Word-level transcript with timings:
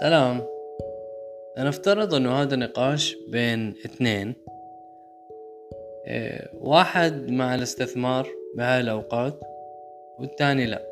سلام. 0.00 0.46
نفترض 1.58 2.14
أنه 2.14 2.32
هذا 2.42 2.56
نقاش 2.56 3.16
بين 3.28 3.74
اثنين. 3.84 4.34
إيه، 6.06 6.50
واحد 6.60 7.30
مع 7.30 7.54
الاستثمار 7.54 8.28
بهاي 8.56 8.80
الاوقات 8.80 9.40
والتاني 10.18 10.66
لا 10.66 10.82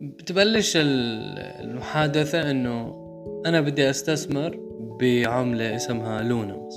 بتبلش 0.00 0.72
المحادثة 0.76 2.50
أنه 2.50 3.04
أنا 3.46 3.60
بدي 3.60 3.90
أستثمر 3.90 4.56
بعملة 5.00 5.76
اسمها 5.76 6.22
لونا 6.22 6.68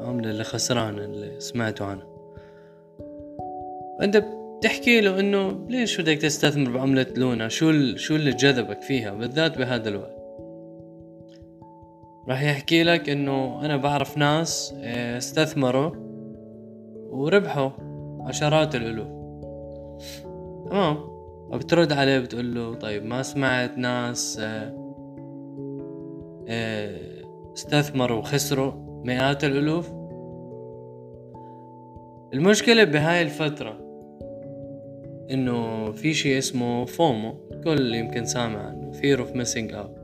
العملة 0.00 0.30
اللي 0.30 0.44
خسرانة 0.44 1.04
اللي 1.04 1.40
سمعتوا 1.40 1.86
عنها. 1.86 2.06
انت 4.02 4.37
تحكي 4.62 5.00
له 5.00 5.20
إنه 5.20 5.66
ليش 5.68 6.00
بدك 6.00 6.18
تستثمر 6.18 6.70
بعملة 6.70 7.06
لونا؟ 7.16 7.48
شو 7.48 7.96
شو 7.96 8.16
اللي 8.16 8.30
جذبك 8.30 8.82
فيها 8.82 9.10
بالذات 9.10 9.58
بهذا 9.58 9.88
الوقت؟ 9.88 10.18
راح 12.28 12.42
يحكي 12.42 12.82
لك 12.82 13.08
إنه 13.08 13.64
أنا 13.64 13.76
بعرف 13.76 14.18
ناس 14.18 14.74
آه، 14.82 15.18
استثمروا 15.18 15.90
وربحوا 17.10 17.70
عشرات 18.20 18.74
الألوف. 18.74 19.08
تمام؟ 20.70 20.96
بترد 21.52 21.92
عليه 21.92 22.18
بتقول 22.18 22.54
له 22.54 22.74
طيب 22.74 23.04
ما 23.04 23.22
سمعت 23.22 23.78
ناس 23.78 24.38
آه، 24.40 24.74
آه، 26.48 26.98
استثمروا 27.54 28.18
وخسروا 28.18 28.72
مئات 29.04 29.44
الألوف؟ 29.44 29.90
المشكلة 32.34 32.84
بهاي 32.84 33.22
الفترة 33.22 33.87
إنه 35.30 35.92
في 35.92 36.14
شيء 36.14 36.38
اسمه 36.38 36.84
فومو 36.84 37.48
الكل 37.52 37.94
يمكن 37.94 38.24
سامع 38.24 38.58
عنه 38.58 38.92
fear 38.92 39.18
of 39.18 39.32
missing 39.32 39.72
out. 39.72 39.98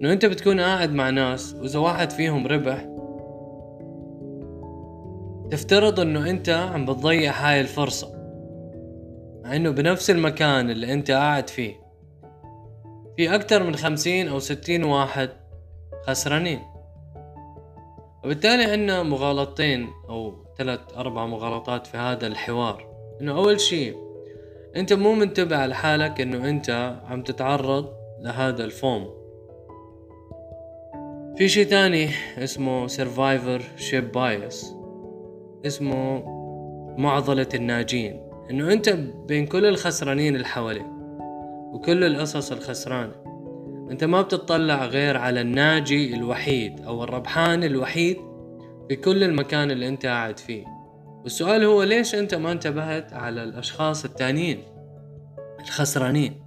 إنه 0.00 0.12
أنت 0.12 0.26
بتكون 0.26 0.60
قاعد 0.60 0.92
مع 0.92 1.10
ناس 1.10 1.54
وإذا 1.54 1.78
واحد 1.78 2.10
فيهم 2.10 2.46
ربح 2.46 2.88
تفترض 5.50 6.00
إنه 6.00 6.30
أنت 6.30 6.48
عم 6.48 6.86
بتضيع 6.86 7.32
هاي 7.32 7.60
الفرصة. 7.60 8.12
مع 9.44 9.56
إنه 9.56 9.70
بنفس 9.70 10.10
المكان 10.10 10.70
اللي 10.70 10.92
أنت 10.92 11.10
قاعد 11.10 11.50
فيه. 11.50 11.74
في 13.16 13.34
أكتر 13.34 13.62
من 13.62 13.76
خمسين 13.76 14.28
أو 14.28 14.38
ستين 14.38 14.84
واحد 14.84 15.30
خسرانين. 16.06 16.60
وبالتالي 18.24 18.64
عندنا 18.64 19.02
مغالطتين 19.02 19.88
أو 20.08 20.34
ثلاث 20.58 20.80
أربع 20.96 21.26
مغالطات 21.26 21.86
في 21.86 21.96
هذا 21.96 22.26
الحوار. 22.26 22.88
إنه 23.20 23.36
أول 23.36 23.60
شيء 23.60 24.07
أنت 24.76 24.92
مو 24.92 25.14
منتبه 25.14 25.66
لحالك 25.66 26.20
إنه 26.20 26.48
أنت 26.48 27.00
عم 27.04 27.22
تتعرض 27.22 27.88
لهذا 28.20 28.64
الفوم. 28.64 29.18
في 31.36 31.48
شي 31.48 31.64
تاني 31.64 32.10
اسمه 32.38 32.88
survivor 32.88 33.62
ship 33.90 34.04
bias 34.14 34.66
اسمه 35.66 36.22
معضلة 36.98 37.48
الناجين. 37.54 38.28
إنه 38.50 38.72
أنت 38.72 38.88
بين 39.28 39.46
كل 39.46 39.66
الخسرانين 39.66 40.34
اللي 40.34 40.46
حواليك 40.46 40.86
وكل 41.72 42.04
القصص 42.04 42.52
الخسرانة 42.52 43.12
أنت 43.90 44.04
ما 44.04 44.22
بتطلع 44.22 44.86
غير 44.86 45.16
على 45.16 45.40
الناجي 45.40 46.14
الوحيد 46.14 46.80
أو 46.80 47.04
الربحان 47.04 47.64
الوحيد 47.64 48.16
في 48.88 48.96
كل 48.96 49.24
المكان 49.24 49.70
اللي 49.70 49.88
أنت 49.88 50.06
قاعد 50.06 50.38
فيه. 50.38 50.77
والسؤال 51.22 51.64
هو 51.64 51.82
ليش 51.82 52.14
أنت 52.14 52.34
ما 52.34 52.52
انتبهت 52.52 53.12
على 53.12 53.44
الأشخاص 53.44 54.04
التانيين 54.04 54.62
الخسرانين؟ 55.60 56.42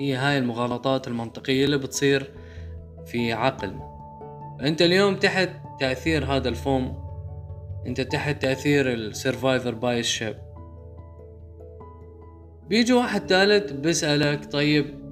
هي 0.00 0.14
هاي 0.14 0.38
المغالطات 0.38 1.08
المنطقية 1.08 1.64
اللي 1.64 1.78
بتصير 1.78 2.30
في 3.06 3.32
عقلنا. 3.32 3.94
أنت 4.60 4.82
اليوم 4.82 5.16
تحت 5.16 5.50
تأثير 5.80 6.24
هذا 6.24 6.48
ال 6.48 6.59
FOMO 6.59 7.04
أنت 7.86 8.00
تحت 8.00 8.42
تأثير 8.42 8.92
ال 8.92 9.74
survivorship 9.74 10.06
bias 10.06 10.36
بيجي 12.68 12.92
واحد 12.92 13.26
ثالث 13.26 13.72
بيسألك 13.72 14.52
طيب 14.52 15.04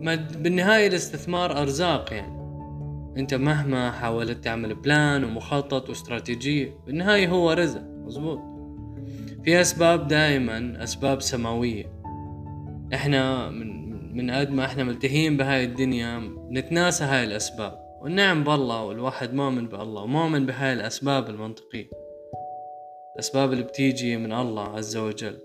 ما 0.00 0.14
بالنهاية 0.14 0.86
الاستثمار 0.86 1.62
أرزاق 1.62 2.12
يعني. 2.12 2.36
أنت 3.16 3.34
مهما 3.34 3.90
حاولت 3.90 4.44
تعمل 4.44 4.74
plan 4.74 5.24
ومخطط 5.24 5.88
واستراتيجية 5.88 6.78
بالنهاية 6.86 7.28
هو 7.28 7.52
رزق. 7.52 7.95
مزبوط 8.06 8.38
في 9.44 9.60
أسباب 9.60 10.08
دائما 10.08 10.82
أسباب 10.82 11.20
سماوية. 11.20 11.92
إحنا 12.94 13.50
من 13.50 13.86
من 14.16 14.30
قد 14.30 14.50
ما 14.50 14.64
إحنا 14.64 14.84
ملتهين 14.84 15.36
بهاي 15.36 15.64
الدنيا 15.64 16.18
نتناسى 16.50 17.04
هاي 17.04 17.24
الأسباب. 17.24 17.86
والنعم 18.02 18.44
بالله 18.44 18.84
والواحد 18.84 19.34
مؤمن 19.34 19.68
بالله 19.68 20.02
ومؤمن 20.02 20.46
بهاي 20.46 20.72
الأسباب 20.72 21.30
المنطقية. 21.30 21.90
الأسباب 23.14 23.52
اللي 23.52 23.64
بتيجي 23.64 24.16
من 24.16 24.32
الله 24.32 24.62
عز 24.62 24.96
وجل. 24.96 25.38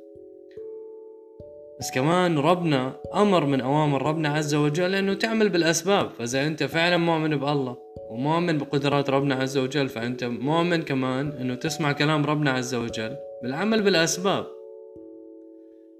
بس 1.79 1.91
كمان 1.91 2.37
ربنا 2.37 2.95
أمر 3.15 3.45
من 3.45 3.61
أوامر 3.61 4.01
ربنا 4.01 4.29
عز 4.29 4.55
وجل 4.55 4.95
إنه 4.95 5.13
تعمل 5.13 5.49
بالأسباب. 5.49 6.09
فإذا 6.09 6.47
أنت 6.47 6.63
فعلا 6.63 6.97
مؤمن 6.97 7.29
بالله 7.29 7.90
ومؤمن 8.11 8.57
بقدرات 8.57 9.09
ربنا 9.09 9.35
عز 9.35 9.57
وجل 9.57 9.89
فأنت 9.89 10.23
مؤمن 10.23 10.81
كمان 10.81 11.27
إنه 11.31 11.55
تسمع 11.55 11.91
كلام 11.91 12.25
ربنا 12.25 12.51
عز 12.51 12.75
وجل 12.75 13.15
بالعمل 13.43 13.81
بالأسباب. 13.81 14.45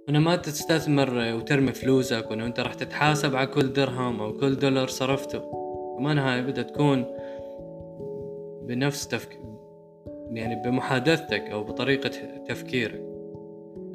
أنا 0.10 0.20
ما 0.20 0.36
تستثمر 0.36 1.36
وترمي 1.36 1.72
فلوسك 1.72 2.32
وإنه 2.32 2.46
أنت 2.46 2.60
راح 2.60 2.74
تتحاسب 2.74 3.36
على 3.36 3.48
كل 3.48 3.74
درهم 3.74 4.22
أو 4.22 4.34
كل 4.38 4.60
دولار 4.60 4.88
صرفته. 4.88 5.42
كمان 5.98 6.18
هاي 6.18 6.42
بدها 6.42 6.64
تكون 6.64 7.06
بنفس 8.68 9.08
تفكير 9.08 9.42
يعني 10.32 10.62
بمحادثتك 10.64 11.42
أو 11.42 11.64
بطريقة 11.64 12.12
تفكيرك. 12.48 13.02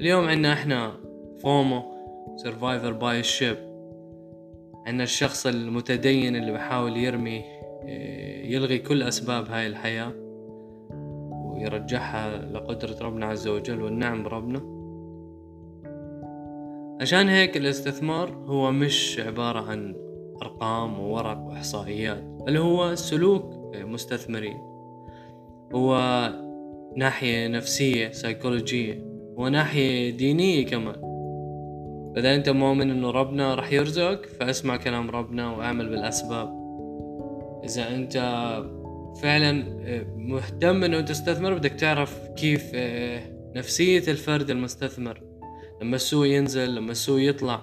اليوم 0.01 0.29
عنا 0.29 0.53
إحنا 0.53 0.93
FOMO 1.43 1.83
survivorship 2.37 2.93
bias 2.93 3.57
عنا 4.87 5.03
الشخص 5.03 5.47
المتدين 5.47 6.37
اللي 6.37 6.53
بحاول 6.53 6.97
يرمي 6.97 7.45
يلغي 8.45 8.79
كل 8.79 9.03
أسباب 9.03 9.49
هاي 9.49 9.67
الحياة 9.67 10.13
ويرجعها 11.45 12.39
لقدرة 12.39 12.97
ربنا 13.03 13.27
عز 13.27 13.49
وجل 13.49 13.83
والنعم 13.83 14.23
بربنا. 14.23 14.77
عشان 17.01 17.29
هيك 17.29 17.57
الاستثمار 17.57 18.31
هو 18.31 18.73
مش 18.73 19.21
عبارة 19.27 19.61
عن 19.61 19.95
أرقام 20.43 21.01
وورق 21.01 21.39
وإحصائيات 21.39 22.23
بل 22.23 22.57
هو 22.57 22.95
سلوك 22.95 23.55
مستثمرين. 23.75 24.57
هو 25.75 25.99
ناحية 26.97 27.49
نفسية 27.49 28.11
سيكولوجية 28.11 29.03
وناحية 29.37 30.17
دينية 30.17 30.67
كمان. 30.67 31.07
فإذا 32.15 32.35
أنت 32.35 32.49
مؤمن 32.49 32.91
إنه 32.91 33.11
ربنا 33.11 33.55
رح 33.55 33.73
يرزقك 33.73 34.27
فاسمع 34.27 34.77
كلام 34.77 35.11
ربنا 35.11 35.57
وأعمل 35.57 35.89
بالأسباب. 35.89 36.66
إذا 37.67 37.95
أنت 37.95 38.17
فعلا 39.23 39.65
آه، 39.85 40.07
مهتم 40.17 40.85
إنه 40.85 41.01
تستثمر 41.01 41.55
بدك 41.55 41.71
تعرف 41.71 42.29
كيف 42.37 42.71
آه، 42.75 43.23
نفسية 43.57 44.03
الفرد 44.09 44.51
المستثمر. 44.51 45.23
لما 45.83 45.97
السوق 45.97 46.27
ينزل 46.27 46.75
لما 46.75 46.93
السوق 46.93 47.21
يطلع 47.21 47.63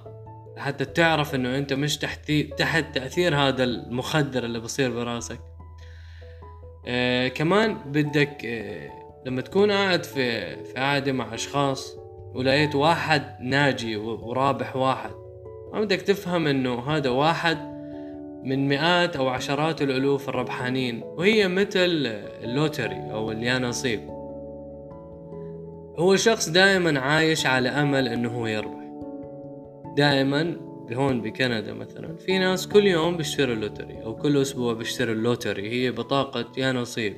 حتى 0.58 0.86
تعرف 0.86 1.36
إنه 1.36 1.58
أنت 1.58 1.74
مش 1.74 1.97
تحت 1.97 2.31
تحت 2.31 2.96
تأثير 2.96 3.36
هذا 3.36 3.64
المخدر 3.64 4.46
اللي 4.46 4.59
بصير 4.59 4.91
براسك. 4.91 5.40
آه 6.88 7.28
كمان 7.28 7.78
بدك 7.85 8.46
آه 8.46 8.90
لما 9.25 9.41
تكون 9.41 9.72
قاعد 9.72 10.03
في 10.03 10.56
في 10.64 10.74
قاعدة 10.74 11.12
مع 11.12 11.34
أشخاص 11.34 11.97
ولقيت 12.34 12.76
واحد 12.76 13.38
ناجي 13.41 13.96
ورابح 13.96 14.76
واحد 14.76 15.11
ما 15.73 15.82
بدك 15.82 16.02
تفهم 16.02 16.47
إنه 16.47 16.79
هذا 16.79 17.09
واحد 17.09 17.72
من 18.43 18.67
مئات 18.67 19.16
أو 19.16 19.28
عشرات 19.28 19.81
الألوف 19.81 20.29
الربحانين 20.29 21.03
وهي 21.03 21.47
مثل 21.47 22.05
ال 22.44 22.52
lottery 22.52 23.11
أو 23.11 23.31
اليانصيب. 23.31 23.99
هو 25.99 26.16
شخص 26.16 26.49
دائما 26.49 26.99
عايش 26.99 27.45
على 27.45 27.69
أمل 27.69 28.07
أنه 28.07 28.29
هو 28.29 28.47
يربح. 28.47 28.84
دائما 29.97 30.55
هون 30.91 31.22
بكندا 31.22 31.73
مثلا 31.73 32.16
في 32.16 32.40
ناس 32.40 32.67
كل 32.67 32.87
يوم 32.87 33.17
بيشتروا 33.17 33.55
ال 33.55 33.61
lottery 33.61 34.03
أو 34.03 34.16
كل 34.16 34.41
أسبوع 34.41 34.73
بيشتروا 34.73 35.13
ال 35.16 35.22
lottery 35.22 35.70
هي 35.69 35.91
بطاقة 35.91 36.45
يانصيب 36.58 37.17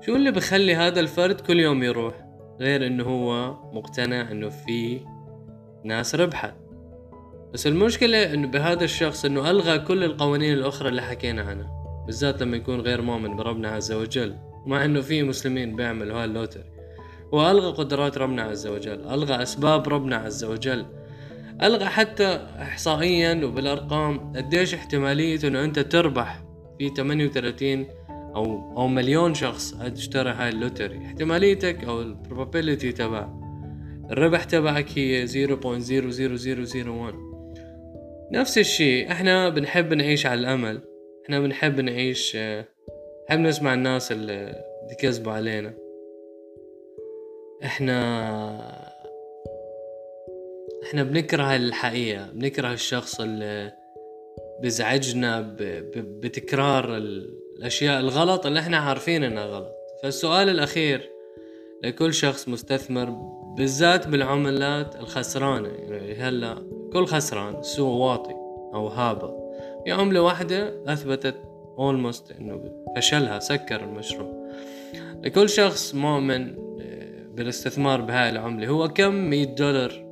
شو 0.00 0.16
اللي 0.16 0.30
بخلي 0.30 0.74
هذا 0.74 1.00
الفرد 1.00 1.40
كل 1.40 1.60
يوم 1.60 1.82
يروح؟ 1.82 2.14
غير 2.60 2.86
إنه 2.86 3.04
هو 3.04 3.54
مقتنع 3.72 4.30
إنه 4.30 4.48
في 4.48 5.00
ناس 5.84 6.14
ربحت 6.14 6.54
بس 7.54 7.66
المشكلة 7.66 8.34
إنه 8.34 8.48
بهذا 8.48 8.84
الشخص 8.84 9.24
إنه 9.24 9.50
ألغى 9.50 9.78
كل 9.78 10.04
القوانين 10.04 10.54
الأخرى 10.54 10.88
اللي 10.88 11.02
حكينا 11.02 11.42
عنها 11.42 11.70
بالذات 12.06 12.42
لما 12.42 12.56
يكون 12.56 12.80
غير 12.80 13.02
مؤمن 13.02 13.36
بربنا 13.36 13.68
عز 13.68 13.92
وجل 13.92 14.36
مع 14.66 14.84
إنه 14.84 15.00
في 15.00 15.22
مسلمين 15.22 15.76
بيعملوا 15.76 16.18
هاي 16.18 16.24
اللوتري 16.24 16.64
والغى 17.32 17.72
قدرات 17.72 18.18
ربنا 18.18 18.42
عز 18.42 18.66
وجل 18.66 19.06
ألغى 19.06 19.42
أسباب 19.42 19.88
ربنا 19.88 20.16
عز 20.16 20.44
وجل. 20.44 20.86
ألغى 21.62 21.84
حتى 21.84 22.46
احصائيا 22.58 23.44
وبالأرقام 23.44 24.32
قديش 24.36 24.74
احتمالية 24.74 25.38
إنه 25.44 25.64
أنت 25.64 25.78
تربح 25.78 26.44
في 26.78 26.88
38 26.88 27.86
أو 28.10 28.44
أو 28.76 28.88
مليون 28.88 29.34
شخص 29.34 29.74
اشترى 29.74 30.30
هاي 30.30 30.48
ال 30.48 30.54
lottery. 30.54 31.06
احتماليتك 31.06 31.84
أو 31.84 32.02
ال 32.02 32.10
probability 32.10 32.92
تبع 32.92 33.28
الربح 34.10 34.44
تبعك 34.44 34.98
هي 34.98 35.26
0.00001 35.26 37.27
نفس 38.32 38.58
الشيء. 38.58 39.12
إحنا 39.12 39.48
بنحب 39.48 39.94
نعيش 39.94 40.26
على 40.26 40.40
الأمل. 40.40 40.80
إحنا 41.24 41.40
بنحب 41.40 41.80
نعيش 41.80 42.36
نحب 43.28 43.38
نسمع 43.38 43.74
الناس 43.74 44.12
اللي 44.12 44.62
كذبوا 45.00 45.32
علينا. 45.32 45.74
إحنا 47.64 47.98
إحنا 50.84 51.02
بنكره 51.02 51.56
الحقيقة 51.56 52.30
بنكره 52.32 52.72
الشخص 52.72 53.20
اللي 53.20 53.72
بيزعجنا 54.60 55.54
بتكرار 55.96 56.96
الأشياء 56.96 58.00
الغلط 58.00 58.46
اللي 58.46 58.60
إحنا 58.60 58.76
عارفين 58.76 59.24
إنها 59.24 59.44
غلط. 59.44 59.74
فالسؤال 60.02 60.48
الأخير 60.48 61.10
لكل 61.84 62.14
شخص 62.14 62.48
مستثمر 62.48 63.10
بالذات 63.56 64.08
بالعملات 64.08 64.96
الخسرانة. 64.96 65.68
يعني 65.68 66.14
هلأ 66.14 66.77
كل 66.92 67.06
خسران 67.06 67.62
سوق 67.62 67.92
واطي 67.92 68.34
أو 68.74 68.88
هابط. 68.88 69.34
في 69.84 69.92
عملة 69.92 70.22
واحدة 70.22 70.74
أثبتت 70.86 71.34
اولموست 71.78 72.32
إنه 72.32 72.60
فشلها 72.96 73.38
سكر 73.38 73.84
المشروع. 73.84 74.48
لكل 75.24 75.48
شخص 75.48 75.94
مؤمن 75.94 76.54
آه، 76.80 77.26
بالاستثمار 77.34 78.00
بهاي 78.00 78.30
العملة 78.30 78.68
هو 78.68 78.88
كم 78.88 79.14
مية 79.30 79.44
دولار 79.44 80.04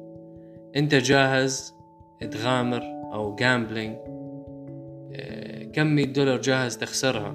أنت 0.77 0.95
جاهز 0.95 1.75
تغامر 2.31 2.83
أو 3.13 3.35
جامبلينج 3.35 3.97
آه، 5.13 5.65
كم 5.65 5.87
مية 5.87 6.05
دولار 6.05 6.41
جاهز 6.41 6.79
تخسرها؟ 6.79 7.33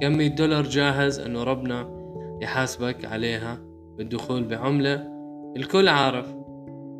كم 0.00 0.12
مية 0.16 0.28
دولار 0.28 0.62
جاهز 0.62 1.18
إنه 1.18 1.42
ربنا 1.42 2.00
يحاسبك 2.42 3.04
عليها 3.04 3.58
بالدخول 3.96 4.44
بعملة؟ 4.44 5.06
الكل 5.56 5.88
عارف 5.88 6.26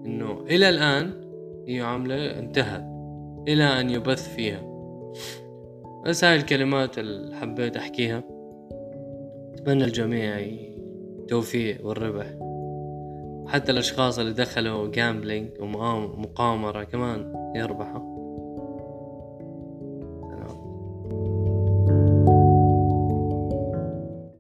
إنه 0.07 0.45
إلى 0.51 0.69
الآن 0.69 1.20
هي 1.71 1.81
عملة 1.81 2.39
انتهت 2.39 2.85
إلى 3.49 3.81
أن 3.81 3.91
يبث 3.91 4.35
فيها. 4.35 4.63
بس 6.07 6.25
هاي 6.25 6.37
الكلمات 6.37 6.99
اللي 6.99 7.37
حبيت 7.37 7.77
أحكيها. 7.77 8.25
أتمنى 9.55 9.85
الجميع 9.85 10.39
التوفيق 10.39 11.87
والربح. 11.87 12.27
حتى 13.53 13.73
الأشخاص 13.73 14.19
اللي 14.19 14.33
دخلوا 14.33 14.91
جامبلينج 14.91 15.51
ومقامرة 15.61 16.85
كمان 16.85 17.33
يربحوا. 17.57 18.20